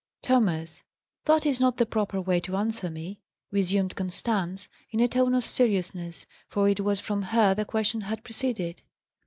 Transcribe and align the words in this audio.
"Thomas, 0.23 0.81
that 1.25 1.45
is 1.45 1.59
not 1.59 1.77
the 1.77 1.85
proper 1.85 2.19
way 2.19 2.39
to 2.39 2.55
answer 2.55 2.89
me," 2.89 3.21
resumed 3.51 3.95
Constance, 3.95 4.67
in 4.89 4.99
a 4.99 5.07
tone 5.07 5.35
of 5.35 5.45
seriousness, 5.45 6.25
for 6.47 6.67
it 6.67 6.79
was 6.79 6.99
from 6.99 7.21
her 7.21 7.53
the 7.53 7.65
question 7.65 8.01
had 8.01 8.23
proceeded. 8.23 8.81